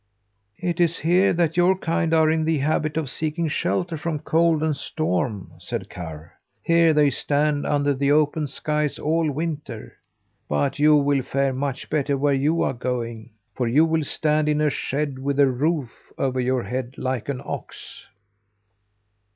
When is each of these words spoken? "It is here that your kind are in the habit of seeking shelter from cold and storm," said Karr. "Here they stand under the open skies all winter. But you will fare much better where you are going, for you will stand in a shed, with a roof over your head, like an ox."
"It 0.57 0.79
is 0.81 0.97
here 0.97 1.31
that 1.33 1.57
your 1.57 1.77
kind 1.77 2.11
are 2.11 2.27
in 2.31 2.43
the 2.43 2.57
habit 2.57 2.97
of 2.97 3.07
seeking 3.07 3.47
shelter 3.47 3.97
from 3.97 4.17
cold 4.21 4.63
and 4.63 4.75
storm," 4.75 5.53
said 5.59 5.91
Karr. 5.91 6.33
"Here 6.63 6.91
they 6.91 7.11
stand 7.11 7.67
under 7.67 7.93
the 7.93 8.11
open 8.11 8.47
skies 8.47 8.97
all 8.97 9.29
winter. 9.29 9.93
But 10.49 10.79
you 10.79 10.95
will 10.95 11.21
fare 11.21 11.53
much 11.53 11.87
better 11.87 12.17
where 12.17 12.33
you 12.33 12.63
are 12.63 12.73
going, 12.73 13.33
for 13.53 13.67
you 13.67 13.85
will 13.85 14.03
stand 14.03 14.49
in 14.49 14.59
a 14.59 14.71
shed, 14.71 15.19
with 15.19 15.39
a 15.39 15.45
roof 15.45 16.11
over 16.17 16.39
your 16.39 16.63
head, 16.63 16.97
like 16.97 17.29
an 17.29 17.39
ox." 17.45 18.07